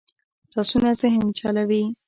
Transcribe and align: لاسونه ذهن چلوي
لاسونه 0.53 0.89
ذهن 1.01 1.23
چلوي 1.37 1.83